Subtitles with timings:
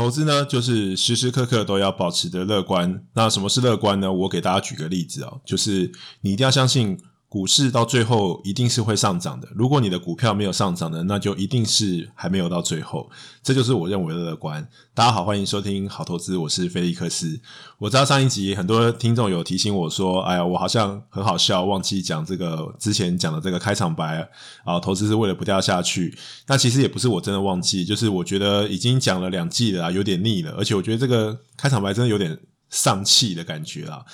[0.00, 3.04] 投资呢，就是时时刻刻都要保持着乐观。
[3.12, 4.10] 那什么是乐观呢？
[4.10, 5.92] 我给大家举个例子啊，就是
[6.22, 6.98] 你一定要相信。
[7.30, 9.46] 股市到最后一定是会上涨的。
[9.54, 13.08] 如果你的股票没有上涨的，那就一定是还没有到最后。
[13.40, 14.68] 这就是我认为的乐观。
[14.92, 17.40] 大家好，欢迎收听好投资，我是菲利克斯。
[17.78, 24.28] 我知道上一集很多听众有提醒我说：“哎呀，我好像很好笑，忘记讲这个之前讲的这个开场白
[24.64, 26.18] 啊，投资是为了不掉下去。”
[26.48, 32.36] 那其实也不是我真的忘记，就是我觉得已经讲了两季了，有点腻了，而且我觉得这个开场白真的有点
[32.70, 34.04] 丧气的感觉啊。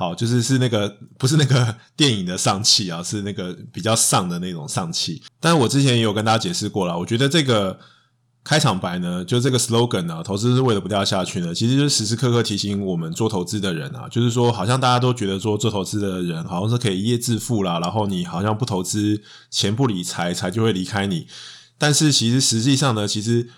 [0.00, 5.22] 好，就是是那个不是那个电影的丧气啊，是那个比较丧的那种丧气。
[5.38, 7.78] 但是我之前也有跟大家解释过了，我觉得这个
[8.42, 21.26] 开场白呢，就这个 slogan 呢，投资是为了不掉下去呢，其实就时时刻刻提醒我们做投资的人啊，就是说好像大家都觉得说做投资的人好像是可以一夜致富啦，然后你好像不投资，钱不理财，财就会离开你。
[21.76, 23.50] 但是其实实际上呢，其实。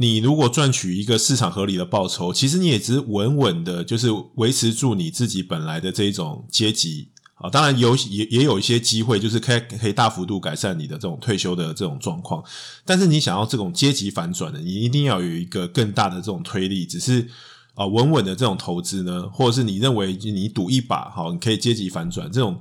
[0.00, 7.50] 你如果赚取一个市场合理的报酬，其实你也只是稳稳的，就是维持住你自己本来的这一种阶级啊。
[7.50, 12.42] 当然有也也有一些机会，就是可以可以大幅度改善你的这种退休的这种状况。
[12.84, 16.86] 但是你想要这种阶级反转的，你一定要有一个更大的这种推力。
[16.86, 17.28] 只是
[17.74, 22.60] 啊，稳稳的这种投资呢，或者是你认为你赌一把，好，你可以阶级反转这种。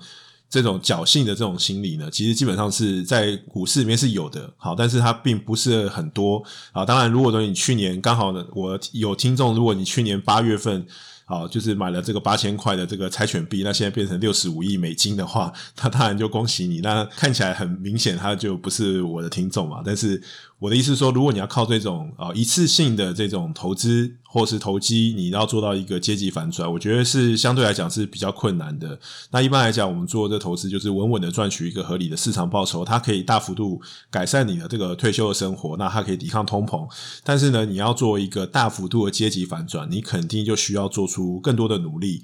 [0.49, 6.85] 这种侥幸的这种心理呢，其实基本上是在股市里面是有的，好，但是它并不是很多啊。
[6.85, 10.85] 当然，如果说你去年刚好呢，我有听众，如果你去年八月份，
[11.25, 16.79] 好，就是买了这个八千块的这个柴犬币，那现在变成六十五亿美金的话，那当然就恭喜你。
[16.79, 20.21] 那看起来很明显，他就不是我的听众嘛，但是。
[20.59, 28.99] 我的意思是说，如果你要靠这种啊一次性的这种投资或是投机，你要做到一个阶级反转，我觉得是相对来讲是比较困难的。
[29.29, 36.89] 那一般来讲，我们做这投资就是稳稳的赚取一个合理的市场报酬，它可以大幅度改善你的这个退休的生活，那它可以抵抗通膨。
[37.23, 42.23] 但是呢，你要做一个大幅度的阶级反转，你肯定就需要做出更多的努力。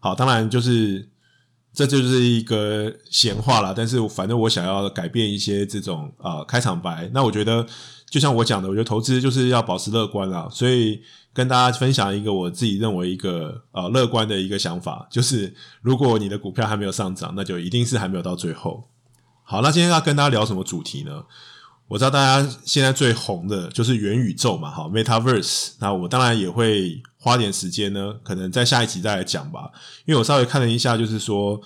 [0.00, 1.10] 好，当然就是。
[1.74, 7.10] 这就是一个闲话啦，但是反正我想要改变一些这种呃开场白。
[7.12, 7.66] 那我觉得，
[8.08, 10.48] 就像我讲的，我觉得投资就是要保持乐观啦。
[10.50, 11.02] 所以
[11.32, 15.52] 跟大家分享一个我自己认为一个呃乐观的一个想法，就是
[15.82, 18.88] 如果你的股票还没有上涨，那就一定是还没有到最后。
[19.42, 21.24] 好，那今天要跟大家聊什么主题呢？
[21.86, 25.72] 我知道大家现在最红的就是元宇宙嘛，好，Metaverse。
[25.80, 29.70] 那我当然也会花点时间呢，可能在下一集再来讲吧。
[30.04, 31.58] 因为我稍微看了一下，就是说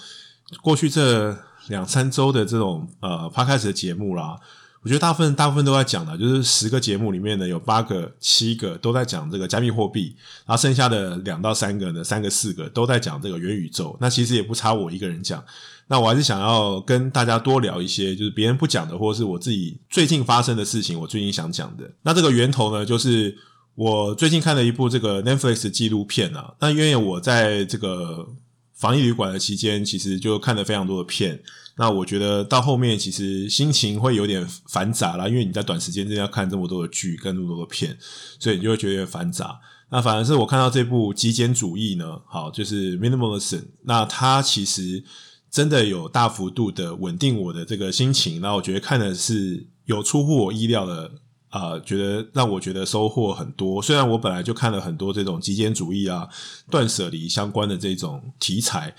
[0.62, 1.36] 过去这
[1.66, 4.38] 两三周的这种呃 Podcast 的节目啦，
[4.82, 10.14] 我觉得大部分大部分都在讲的，就是十个节目里面呢，有八个、七个都在讲这个加密货币，
[10.46, 13.96] 然后剩下的两到三个呢，三个、四个都在讲这个元宇宙。
[14.00, 15.44] 那其实也不差我一个人讲。
[15.88, 21.90] 那我还是想要跟大家多聊一些，就是别人不讲的，或者是我自己最近发生的事情，我最近想讲的。
[22.02, 23.36] 那这个源头呢，就是
[23.78, 26.52] 我最近看了一部这个 Netflix 纪录片啊。
[26.58, 28.28] 那因为我在这个
[28.74, 31.40] 防疫旅馆的期间，其实就看了非常多的片。
[31.76, 37.96] 那我觉得到后面其实心情会有点繁杂啦，因为你在短时间之内要看这么多的剧，跟这么多的片，
[38.40, 39.60] 所以你就会觉得有点繁杂。
[39.90, 45.04] 那反而是我看到这部极简主义呢，好，就是 Minimalism，那它其实。
[45.50, 51.10] 真的有大幅度的稳定我的这个心情，那我觉得看的是有出乎我意料的、
[51.50, 53.80] 呃，觉得让我觉得收获很多。
[53.80, 56.28] 虽然我本来就看了很多这种极简主义啊、
[56.70, 58.94] 断舍离相关的这种题材，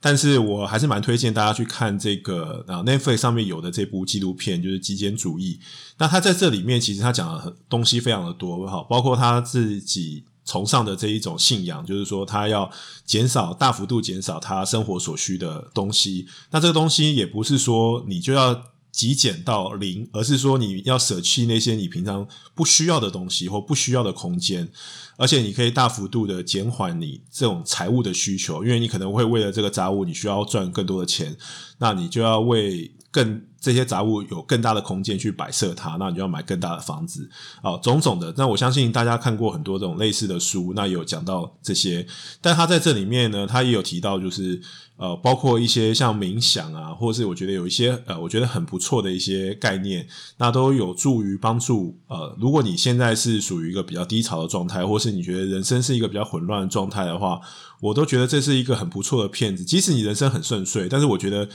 [0.00, 5.58] 但是我还是蛮推荐大家去看这个啊 Netflix 上面有的这部纪录片，就是极简主义。
[5.98, 10.24] 那他在这里面其实他讲的东西非常的多，哈，包括他自己。
[10.46, 12.70] 崇尚的这一种信仰，就是说他要
[13.06, 16.26] 减少大幅度减少他生活所需的东西。
[16.50, 18.52] 那这个东西也不是说你就要
[18.94, 24.68] 极简到零，而是说你要舍弃那些你平常不需要的东西或不需要的空间，
[25.16, 31.36] 而且你可以大幅度的减缓你这种财务的需求，因为你可能会为了这个杂物，你需要赚更多的钱，
[31.78, 37.28] 那你就要为更这些杂物有更大的空间去摆设它，那你就要买更大的房子
[37.62, 38.34] 啊，种种的。
[38.36, 42.06] 那我相信大家看过很多这种类似的书，那有讲到这些。
[42.42, 44.60] 但他在这里面呢，他也有提到，就是
[44.96, 50.06] 呃，包括一些像冥想啊，或者是我觉得有一些呃，我觉得很不错的一些概念，
[50.36, 57.40] 那都有助于帮助呃，如果你现在是属于一个比较低潮的状态，或是你觉得人生是一个比较混乱的状态的话，
[57.84, 59.64] 我都觉得这是一个很不错的片子。
[59.64, 61.48] 即使你人生很顺遂，但是我觉得。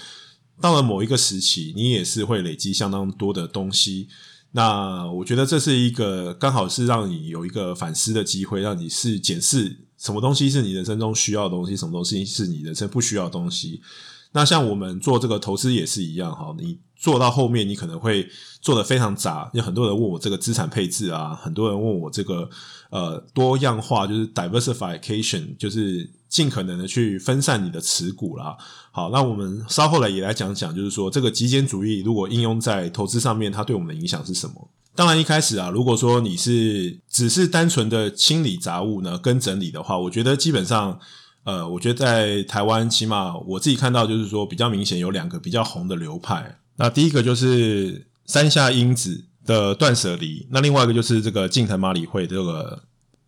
[0.61, 4.09] 到了某一个时期，你也是会累积相当多的东西。
[4.51, 13.81] 那我觉得这是一个刚好是让你有一个反思的机会，让你是检视什么东西是你人生中需要的东西，什么东西是你人生不需要的东西。
[14.31, 18.27] 那像我们做这个投资也是一样哈，你做到后面你可能会
[18.61, 22.47] 做得非常杂，有很多人问我这个资产配置啊，很多人问我这个
[22.91, 28.55] 呃多样化，就是 diversification，就是尽可能的去分散你的持股啦。
[28.91, 34.69] 好，那我们稍后来也来讲讲，就是说这个极简主义如果应用在投资上面，它对我们的影响是什么？
[34.93, 40.99] 当然一开始啊，如果说你是只是单纯的清理杂物呢，跟整理的话，我觉得基本上。
[41.43, 46.57] 呃，我觉得在台湾，起码我自己看到，就是说比较明显有两个比较红的流派。
[46.75, 52.83] 那第一个就是山下英子的断舍离，那另外一个就是这个近藤麻里惠这个，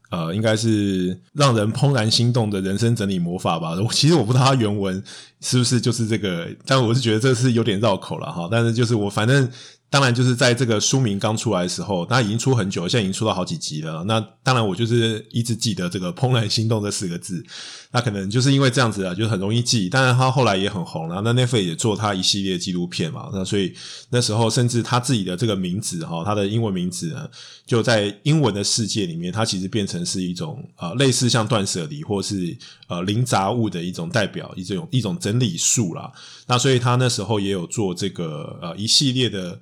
[0.09, 3.71] 呃，应该是让人怦然心动的人生整理魔法吧。
[3.81, 5.01] 我其实我不知道它原文
[5.39, 8.47] 是不是就是这个，但我是觉得这是有点绕口了哈。
[8.51, 9.49] 但是就是我反正。
[9.91, 14.01] 当然，就是在这个书名刚出来的时候，它已经出很久，现在已经出到好几集了。
[14.05, 17.45] 那当然，我就是一直记得这个“怦然心动”这四个字。
[17.91, 19.89] 那可能就是因为这样子啊，就很容易记。
[19.89, 21.19] 当然，他后来也很红了。
[21.25, 23.29] 那 n e f 也做他一系列纪录片嘛。
[23.33, 23.73] 那所以
[24.11, 27.29] 那时候，甚至他自己的这个名字哈，他的英文名字呢，
[27.65, 32.57] 就在英文的世界里面，它其实变成是一种呃类似像断舍离或是
[32.87, 36.09] 呃零杂物的一种代表，一种一种整理术啦。
[36.47, 39.59] 那所以他那时候也有做这个呃一系列的。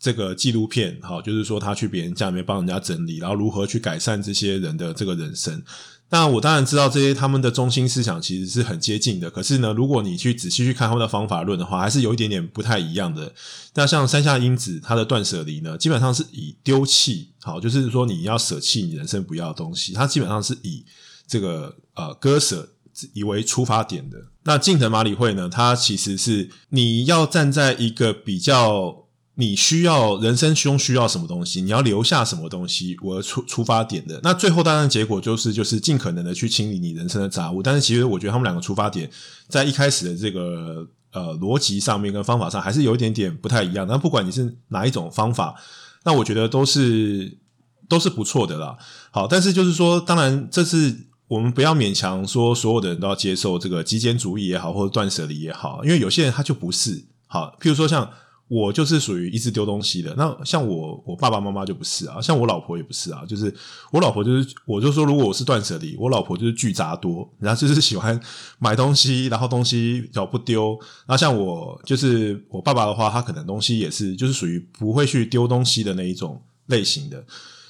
[0.00, 5.62] 这个纪录片，好，就是说他去别人家里面帮人家整理，然后如何去改善这些人的这个人生。
[6.12, 13.32] 那我当然知道这些他们的中心思想其实是很接近的，可是呢，如果你去仔细去看他们的方法论的话，还是有一点点不太一样的。
[13.74, 20.82] 那像山下英子他的断舍离呢，基本上是以丢弃，好，就是说你要舍弃你人生不要的东西，他基本上是以
[21.28, 22.68] 这个呃割舍
[23.12, 24.16] 以为出发点的。
[24.44, 29.06] 那近藤麻里惠呢，他其实是你要站在一个比较。
[29.40, 31.62] 你需要人生中需要什么东西？
[31.62, 32.94] 你要留下什么东西？
[33.00, 37.62] 我出出发点的那最后当然结果就是就是尽可能的去清理你人生的杂物。
[37.62, 39.10] 但是其实我觉得他们两个出发点
[39.48, 43.86] 在一开始的这个呃逻辑上面跟方法上还是有一点点不太一样。
[43.88, 45.54] 那不管你是哪一种方法，
[46.04, 47.38] 那我觉得都是
[47.88, 48.76] 都是不错的啦。
[49.10, 50.94] 好，但是就是说，当然这是
[51.28, 57.56] 我们不要勉强说所有的人都要接受这个极简主义也好，或者断舍离也好，因为有些人他就不是好。
[57.58, 58.10] 譬如说像。
[58.50, 63.54] 我就是属于一直丢东西的，那像我，我爸爸妈妈就不是啊，像我老婆也不是啊，就是
[63.92, 68.20] 我老婆就是，我就说如果我是断舍离，我老婆就是巨杂多，然后就是喜欢
[68.58, 70.76] 买东西，然后东西要不丢。
[71.06, 77.24] 那像我就是我爸爸的话，他可能东西也是就是属于不会去丢东西的那一种类型的。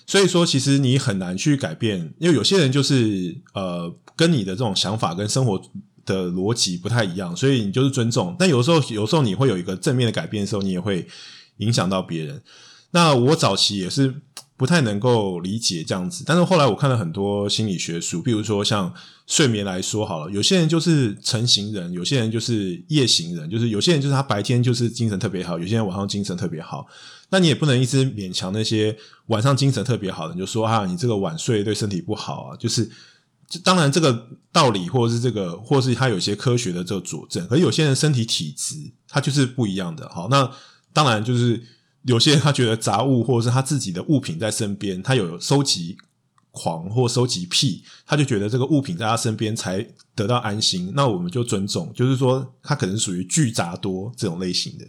[0.07, 5.61] 所以说，其实你很难去改变，因为有些人就是呃，跟你的这种想法跟生活。
[6.05, 8.35] 的逻辑不太一样，所以你就是尊重。
[8.39, 11.07] 但有时候，有时候你会有一个正面的改变的时候，你也会
[11.59, 12.43] 影响到别人。
[12.93, 14.13] 那我早期也是
[14.57, 18.93] 不太能够理解这样子，但是后来我看了很多心理学书，比如说像
[19.27, 26.87] 睡眠来说好了，有些人就是晨型人，有些人就是夜行人，就是有些人就是他白天就是精神特别好，有些人晚上精神特别好。
[27.31, 28.97] 那你也不能一直勉强那些
[29.27, 32.91] 晚上精神特别好的，你就说啊，你这个晚睡对身体不好啊，就是。
[33.59, 38.77] 当然，这个道理，或者是这个，或是他有些科学的这个佐证，而有些人身体体质，
[39.09, 40.09] 他就是不一样的。
[40.09, 40.49] 好，那
[40.93, 41.61] 当然就是
[42.03, 45.97] 有些人他觉得杂物或者是他自己的物品在身边，他有收集
[46.53, 50.93] 狂或收集癖，他就觉得这个物品在他身边才得到安心。
[50.95, 54.87] 那我们就尊重，就是说他可能属于巨杂多这种类型的。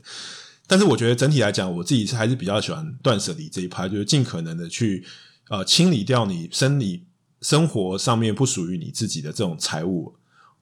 [0.67, 5.03] 但是我觉得整体来讲，我自己是还是比较喜欢断舍离这一派，就是尽可能的去
[5.49, 7.07] 呃清理掉你生理。
[7.41, 10.13] 生活上面不属于你自己的这种财物，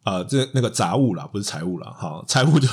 [0.03, 2.67] 啊、这那个杂物啦，不是财物啦，哈，财物就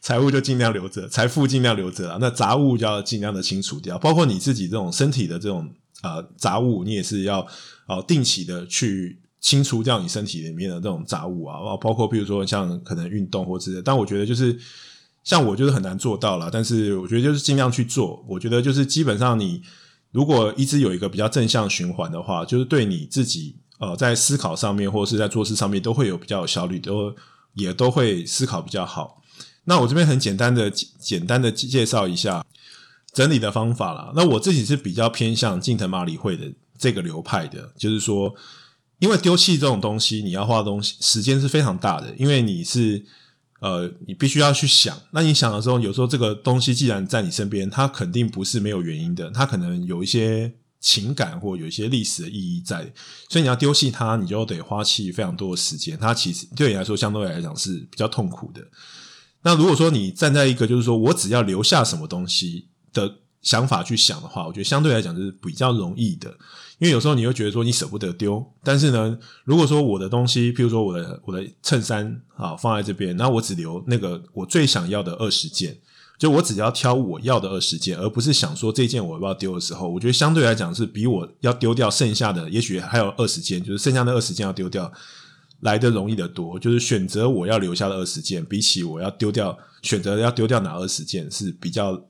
[0.00, 5.68] 财物就尽量留着，财富尽量留着啦，那杂物就要尽量的清除掉，包括你自己这种身体的这种
[6.02, 7.46] 呃杂物，你也是要
[7.86, 14.58] 呃定期的去清除掉你身体里面的这种杂物啊，包括比如说像可能运动或之类，但我觉得就是
[15.22, 19.62] 像我就是很难做到啦，但是我觉得就是尽量去做，我觉得就是基本上你。
[20.14, 27.12] 如果一直有一个比较正向循环的话，就是对你自己呃在思考上面或者是在做事上面都会有比较有效率，都
[27.54, 29.20] 也都会思考比较好。
[29.64, 32.46] 那我这边很简单的简单的介绍一下
[33.12, 34.12] 整理的方法啦。
[34.14, 38.32] 那我自己是比较偏向近藤麻里惠的这个流派的，就是说，
[39.00, 43.04] 因为丢弃这种东西，你要花东西时间是非常大的，因为你是。
[43.64, 44.94] 呃，你必须要去想。
[45.10, 52.92] 那你想的时候，有时候这个东西既然在你身边，它肯定不是没有原因的，它可能有一些情感或有一些历史的意义在。
[53.30, 55.98] 所以你要丢弃它，你就得花费非常多的时间。
[55.98, 58.60] 它其实对你来说，相对来讲是比较痛苦的。
[59.40, 66.36] 那如果说你站在一个就是说我只要留下什么东西的想法去想的话，我觉得相对来讲就是比较容易的。
[66.80, 75.78] 因为有时候你会觉得说你舍不得丢，但是呢，如果说我的东西，譬如说我的我的衬衫啊放在这边，那我只留那个我最想要的二十件，
[76.18, 84.92] 就我只要挑我要的二十件，而不是想说这件我要不要丢的时候，我觉得相对来讲是比我要丢掉剩下的，也许还有二十件，就是剩下的二十件要丢掉
[85.60, 86.58] 来得容易得多。
[86.58, 92.04] 就是选择我要留下的二十件，比起我要丢掉，选择要丢掉哪二十件是比较。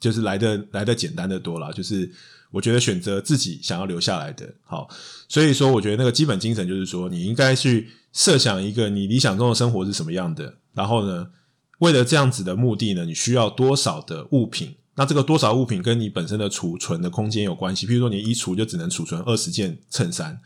[0.00, 2.12] 就是来的来的简单的多了，就是
[2.54, 4.88] 我觉得选择自己想要留下来的好，
[5.28, 11.26] 所以说我觉得那个基本精神就是说，你应该去设想一个你理想中的生活是什么样的，然后呢，
[11.80, 14.76] 为了这样子的目的呢，你需要多少的物品？
[14.94, 17.86] 那这个多少物品跟你本身的储存的空间有关系。
[17.86, 20.40] 譬如说，你衣橱就只能储存二十件衬衫，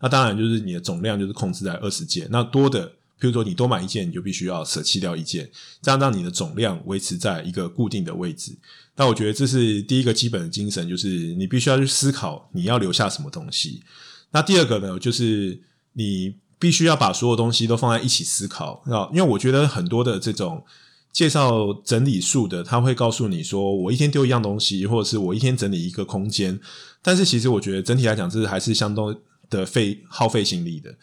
[0.00, 2.92] 那当然就是你的总量就是控制在二十件，那多的。
[3.18, 8.56] 比如说，你多买一件，你就必须要舍弃掉一件，这样让你的总量维持在一个固定的位置。
[8.96, 13.82] 那我觉得这是第一个基本的精神，就是你必须要去思考你要留下什么东西。
[14.30, 15.60] 那第二个呢，就是
[15.94, 18.84] 你必须要把所有东西都放在一起思考。
[19.12, 20.64] 因为我觉得很多的这种
[21.12, 26.58] 介绍整理术的，他会告诉你说，我一天丢一样东西，或者是我一天整理一个空间。
[27.02, 29.16] 但是其实我觉得整体来讲，这是还是相当
[29.48, 30.94] 的费耗费心力的。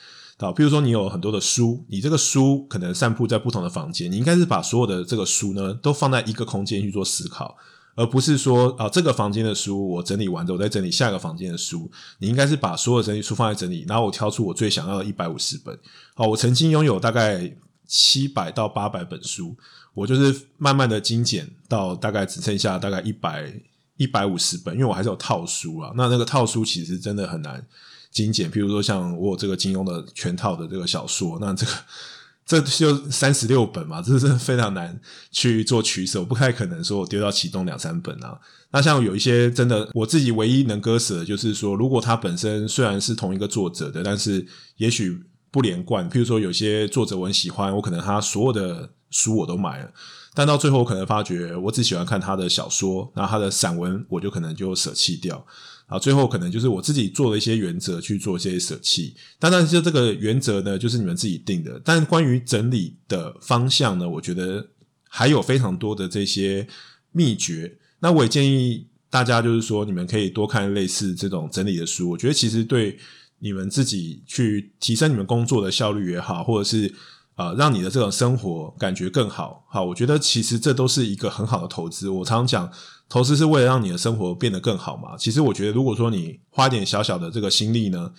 [0.41, 7.55] 好，比如说你有很多的书，你这个书可能散布在不同的房间，你应该是把所有的这个书呢都放在一个空间去做思考，
[7.95, 11.91] 而不是说啊这个房间的书我整理完之后再整理下一个房间的书。
[12.17, 15.77] 你应该是把所有整理书放在整理，然后我挑出我最想要的一百五十本。
[16.15, 17.55] 好，我曾经拥有大概
[17.85, 19.55] 七百到八百本书，
[19.93, 23.53] 我就是慢慢的精简到大概只剩下大概一百
[23.97, 25.91] 一百五十本，因为我还是有套书啊。
[25.95, 27.63] 那那个套书其实真的很难。
[28.11, 31.71] 精简，譬如说像我有这个金庸的全套的这个小说，那这个
[32.45, 34.99] 这就三十六本嘛，这是非常难
[35.31, 38.37] 去做取舍，不太可能说我丢掉其中两三本啊。
[38.71, 44.45] 那像有一些真的，我自己唯一能割舍的就是说，如果它本身虽然是同一个作者的，但是
[44.77, 45.17] 也许
[45.49, 46.09] 不连贯。
[46.09, 49.91] 譬如说有些作者我很喜欢，我可能他所有的书我都买了，
[50.33, 55.45] 但到最后可能发觉我只喜欢看他的小说，那他的散文我就可能就舍弃掉。
[55.91, 61.81] 啊，最后可能就是我自己做了一些原则去做一些舍弃，当然，就这个原则呢，就是你们自己定的。
[61.83, 64.65] 但关于整理的方向呢，我觉得
[65.09, 66.65] 还有非常多的这些
[67.11, 67.77] 秘诀。
[67.99, 72.09] 那我也建议大家，就是说你们可以多看类似这种整理的书。
[72.09, 72.97] 我觉得其实对
[73.39, 76.93] 你们自己去提升你们工作的效率也好，或者是
[77.49, 82.09] 呃让你的这种生活感觉更好，好，我觉得其实这都是一个很好的投资。
[82.09, 82.71] 我常常讲。
[83.13, 85.17] 投资是为了让你的生活变得更好嘛？
[85.17, 88.09] 其实我觉得，如果说你花点小小的这个心力呢，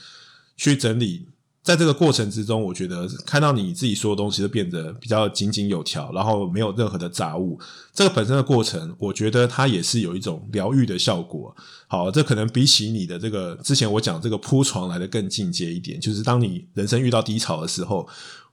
[0.55, 1.29] 去整理，
[1.62, 7.59] 在这个过程之中，我觉得看到你自己所有东西都变得比较井井有条，然后没有任何的杂物，
[7.95, 11.57] 这个本身的过程，我觉得它也是有一种疗愈的效果。
[11.88, 18.07] 好，这可能比起你的这个之前我讲这个铺床来的更进阶一点，就是当你人生遇到低潮的时候，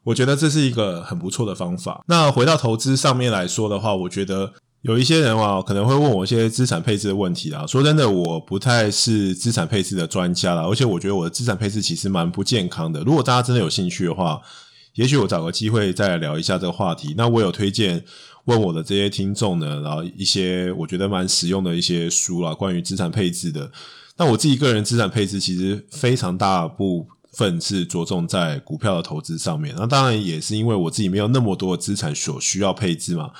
[0.03, 2.03] 我觉得这是一个很不错的方法。
[2.07, 4.53] 那回到投资上面来说的话，我觉得。
[4.83, 7.67] 有一些人啊，可能会问我一些资产配置的问题啊。
[7.67, 13.01] 说真的，我不太是资产配置的专家啦，而且我觉得我的资产配置其实蛮不健康的。
[13.01, 14.39] 如果大家真的有兴趣的话，
[14.93, 17.13] 也许我找个机会再来聊一下这个话题。
[17.17, 18.01] 那我有推荐
[18.45, 23.69] 问我的这些听众呢，然后一些我觉得蛮实用的一些书啦，关于资产配置的。
[24.15, 29.75] 那我自己个人资产配置其实非常大部分是着重在股票的投资上面。
[29.77, 33.31] 那当然也是因为我自己没有那么多资产所需要配置嘛。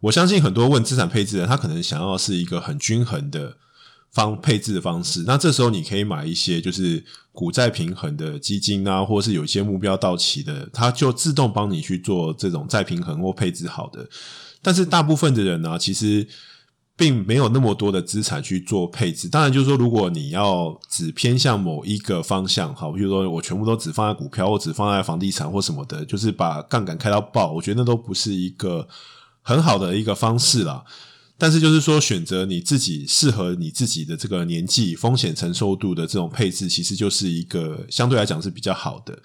[0.00, 3.56] 我相信很多问资产配置的，他可能想要是一个很均衡的
[4.10, 5.24] 方配置的方式。
[5.26, 14.08] 那这时候你可以买一些就是股债平衡的基金啊，或是有一些目标到期的，它就自动帮你去做这种再平衡或配置好的。
[14.62, 16.26] 但是大部分的人呢，其实
[17.00, 19.26] 并没有那么多的资产去做配置。
[19.26, 28.86] 当然，就是说如果你要只偏向某一个方向，好，比如说我全部都只放在股票，或只放在房地产或什么的，就是把杠杆开到爆，我觉得那都不是一个。
[29.42, 30.84] 很好的一个方式啦，
[31.38, 39.18] 但是就是说，选择你自己适合你自己的这个年纪、风险承受度的这种配置，其实就是一个相对来讲是比较好的。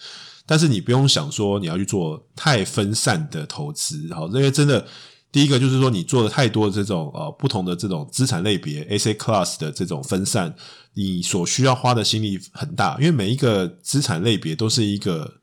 [0.45, 4.87] 但是你不用想说你要去做太分散的投资，好，因为真的
[5.35, 10.55] 第一个就是说，你做了太多的这种呃不同的这种资产类别，AC class 的这种分散，
[10.93, 15.41] 你所需要花的心力很大，因为每一个资产类别都是一个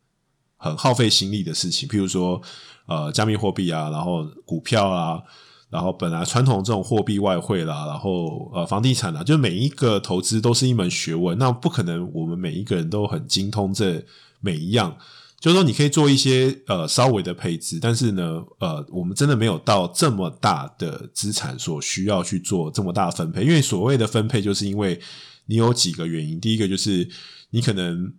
[0.57, 2.41] 很耗费心力的事情，譬如说。
[2.87, 5.23] 呃，加密货币啊，然后股票啊，
[5.71, 11.39] 然后本来传统这种货币外汇啦，然后呃房地产啊，就每一个投资都是一门学问。
[11.39, 14.05] 那不可能，我们每一个人都很精通这
[14.41, 14.97] 每一样。
[15.43, 23.43] 就是说，你可以做一些呃稍微的配置，但是呢，呃，我们真的没有到这么大的资产所需要去做这么大分配。
[23.43, 25.01] 因为所谓的分配，就是因为
[25.47, 26.41] 你有几个原因。
[26.41, 27.09] 第一个就是
[27.51, 28.15] 你可能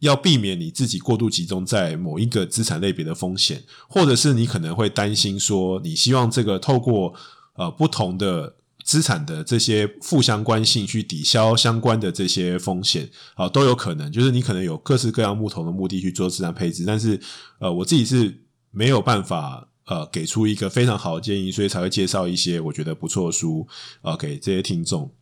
[0.00, 7.14] 要避免你自己过度集中在某一个资产类别的风险，或者是你可能会担心说，你希望这个透过
[7.54, 8.56] 呃不同的。
[8.90, 14.10] 资产的这些负相关性去抵消相关的这些风险啊，都有可能。
[14.10, 17.20] 就是你可能有各式各样不同的目的去做资产配置，但是
[17.60, 18.42] 呃，我自己是
[18.72, 23.68] 没有办法呃给出一个非常好的建议，所以才会介绍一些我觉得不错的书
[24.02, 25.14] 啊给这些听众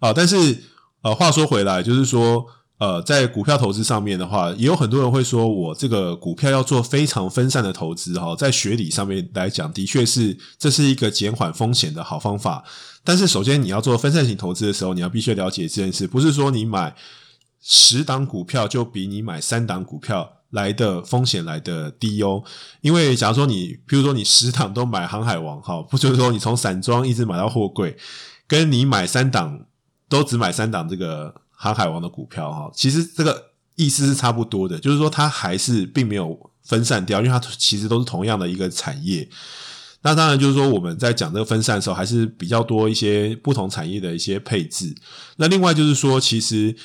[0.00, 0.12] 啊。
[0.12, 0.62] 但是
[1.00, 2.46] 呃，话说回来，就是说。
[2.78, 12.62] 呃，在股票投资上面的话，也有很多人会说，我这个股票要做非常分散的投资哈，在学理上面来讲，的确是这是一个减缓风险的好方法。
[13.02, 16.94] 但是，首先你要做分散型投资的时候，你要必须了解这件事，不是说你买
[17.62, 22.42] 十档股票就比你买三档股票来的风险来的低哦。
[22.82, 27.96] 因为假如说你，譬如说你十档都买航海王哈，不就是说你从散装一直买到货柜，
[28.46, 29.64] 跟你买三档
[30.10, 31.34] 都只买三档这个。
[31.56, 39.28] 航海王的股票哈，其实这个意思是差不多的，就是说它还是并没有分散掉，因为它其实都是同样的一个产业。
[40.02, 44.94] 那当然就是说我们在讲这个分散的时候，还是比较多一些不同产业的一些配置。
[45.36, 46.76] 那另外就是说，其实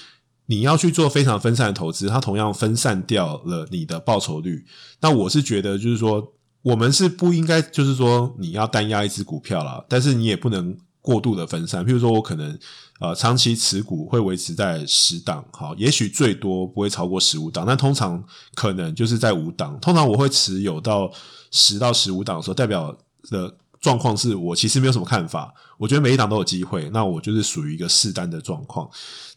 [0.48, 4.66] 你要去做非常分散的投资，它同样分散掉了你的报酬率。
[5.02, 11.86] 那我是觉得就是说，我们是不应该就是说你要单压一只股票啦，但是你也不能过度的分散。
[11.86, 12.58] 譬如说我可能。
[13.02, 19.76] 呃，长期持股会维持在十档，好，也许最多不会超过十五档，但通常可能就是在五档。
[19.80, 21.12] 通常我会持有到
[21.50, 22.96] 十到十五档的时候，代表
[23.32, 28.88] 的状况是我其实没有什么看法，我觉得每一档都有机会，那我就是属于一个适当的状况。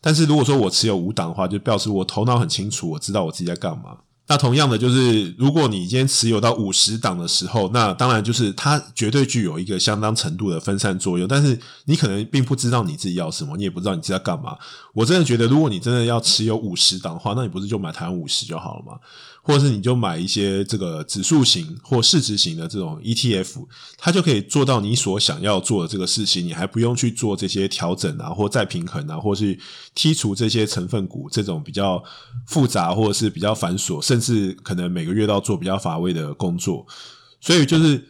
[0.02, 3.96] 但是如果说我持有五档的话，就表示我头脑很清楚，我知道我自己在干嘛。
[4.26, 11.28] 那同样的，就是如果你今天持有到五十档的时候，那当然就是它绝对具有一个相当程度的分散作用。
[11.28, 14.56] 但是你可能并不知道你自己要什么，你也不知道你自己在干嘛。
[14.94, 18.98] 我真的觉得，如果你真的要持有五十档的话，那你不是就买台湾五十就好了吗？
[19.46, 23.66] 或者是你就买一些这个指数型或市值型的这种 ETF，
[23.98, 29.56] 它就可以做到你所想要做的这个事情，你还不用去做这些调整啊，或再平衡啊，或是
[29.94, 32.02] 剔除这些成分股这种比较
[32.46, 36.86] 复杂或者是比较繁琐，甚至可能每个月都要做比较乏味的工作，
[37.40, 38.02] 所以就是。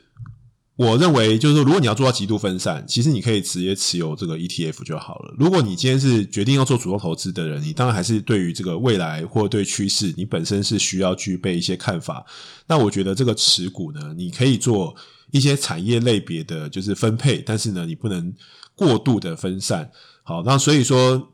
[0.77, 5.35] 我认为，就是说，如果你要做到极度分散，其实你可以直接持有这个 ETF 就好了。
[5.39, 12.27] 如果你今天是决定要做主动投资的人，你当然还是对于这个未来或对趋势，你本身是需要具备一些看法。
[12.67, 14.95] 那我觉得这个持股呢，你可以做
[15.31, 18.35] 一些产业类别的就是分配，但是呢，你不能
[18.75, 19.91] 过度的分散。
[20.23, 21.31] 好，那所以说。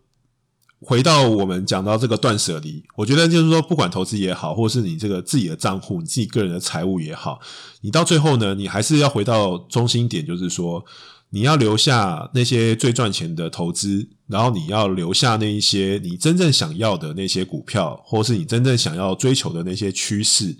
[0.82, 7.38] 回到我们讲到这个断舍离，我觉得就是说，不管投资也好，或是你这个自己的账户、你自己个人的财务也好，
[7.82, 10.82] 你到最后呢，你还是要回到中心点，就是说，
[11.28, 20.56] 你要留下那些最赚钱的投资，然后你要留下那一些你真正想要的那些股票，或是你真正想要追求的那些趋势。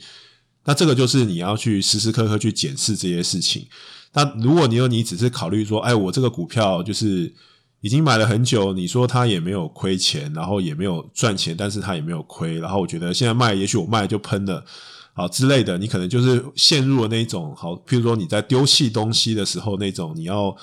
[0.66, 3.66] 那这个就是你要去时时刻刻去检视这些事情。
[4.12, 7.32] 那如果你有你只是考虑说，哎，我这个股票就是。
[7.82, 14.62] 已经买了很久，你说他也没有亏钱，然后也没有赚钱，但是他也没有亏，然后我觉得现在卖，也许我卖就喷了，
[15.14, 20.54] 好之类的，你可能就是陷入了那种好，譬如说你在丢弃东西的时候那种你要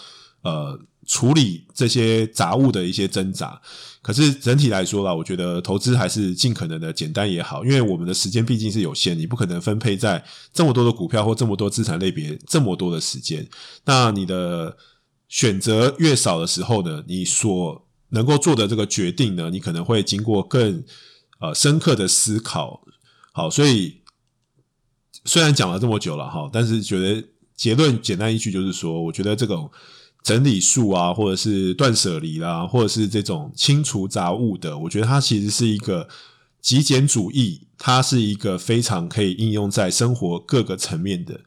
[0.44, 3.60] 呃处理这些杂物的一些挣扎。
[4.04, 13.48] 可是整体来说啦，我觉得投资还是尽可能的简单也好，因为我们的时间毕竟是有限，你不可能分配在这么多的股票或这么多资产类别这么多的时间，
[13.86, 14.78] 那你的。
[15.28, 20.84] 选择越少的时候呢，你所能够做的这个决定呢，你可能会经过更
[21.40, 22.82] 呃深刻的思考。
[23.34, 24.02] 好，所以
[25.26, 29.70] 虽然讲了这么久了哈，但是觉得结论简单一句就是说，我觉得这种
[30.24, 36.08] 整理术啊，或者是断舍离啦，或者是这种清除杂物的，我觉得它其实是一个
[36.62, 41.42] 极简主义，它是一个非常可以应用在生活各个层面的。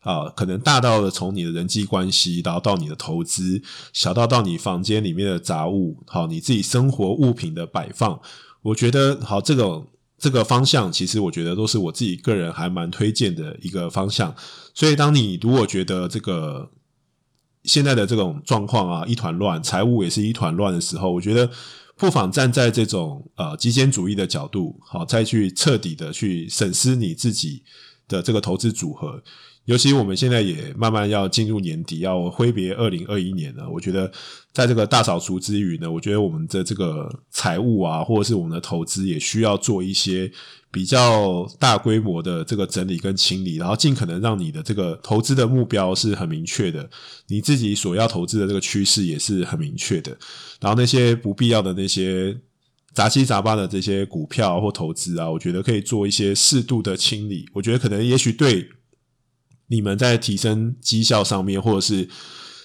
[0.00, 8.18] 啊，可能大到了从你的人际关系，然后到你的投资，小到到你房间里面的杂物，好，你自己生活物品的摆放，
[8.62, 9.86] 我觉得好，这个
[10.16, 14.34] 这个方向，其实我觉得都是我自己个人还蛮推荐的一个方向。
[14.74, 16.70] 所以，当你如果觉得这个
[17.64, 21.50] 现在的这种状况啊一团乱，财务也是一团乱的时候，我觉得
[21.96, 27.62] 不妨站在这种呃极简主义的角度，好，再去彻底的去审视你自己
[28.08, 29.22] 的这个投资组合。
[29.70, 33.70] 尤其我们现在也慢慢要进入年底，要挥别二零二一年了。
[33.70, 34.10] 我觉得，
[34.52, 40.28] 在这个大扫除之余呢，我觉得我们的这个财务啊，或者是我们的投资，也需要做一些
[40.72, 46.90] 比较大规模的这个整理跟清理，然后尽可能让你的这个投资的目标是很明确的，
[47.28, 50.10] 你自己所要投资的这个趋势也是很明确的。
[50.60, 52.36] 然后那些不必要的那些
[52.92, 57.48] 杂七杂八的这些股票或投资啊，我觉得可以做一些适度的清理。
[57.52, 58.68] 我觉得可能也许对。
[59.70, 62.08] 你们在提升绩效上面，或者是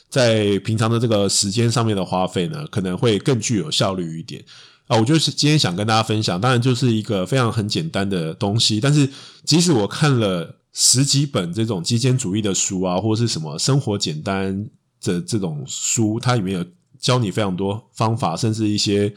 [0.09, 4.43] 在平常的这个时间上面的花费呢，可能会更具有效率一点
[4.87, 4.97] 啊。
[4.97, 9.07] 我就是今天想跟大家分享，当然就是一个非常很简单的东西，但是
[9.43, 14.67] 即使我看了十几本这种极简主义的书啊，或者是什么生活简单
[15.03, 16.65] 的这种书，它里面有
[16.99, 19.13] 教你非常多方法，甚至一些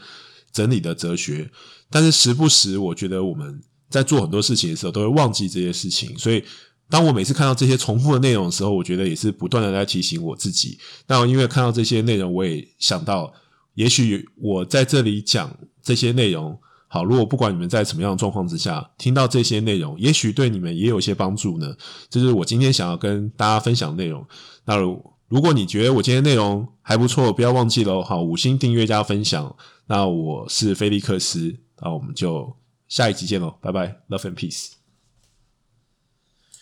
[0.53, 1.49] 整理的哲学，
[1.89, 6.43] 但是时不时我觉得我们在做很多事情的时候，都会忘记这些事情，所以。
[6.89, 10.77] 当我每次看到这些重复的内容的时候，我觉得也是不断的在提醒我自己。
[11.07, 13.31] 那因为看到这些内容，我也想到，
[13.75, 21.75] 也许我在这里讲这些内容，好，如果不管你们在什么样的状况之下听到这些内容，也许对你们也有一些帮助呢。
[22.09, 24.25] 这是我今天想要跟大家分享的内容。
[24.65, 24.75] 那
[25.27, 29.55] 如果你觉得我今天内容还不错，不要忘记了，好，五星订阅加分享。
[29.85, 32.55] 那我是菲利克斯，那我们就
[32.87, 34.78] 下一集见喽，拜拜，Love and Peace。